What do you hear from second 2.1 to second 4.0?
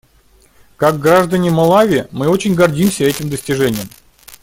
очень гордимся этим достижением.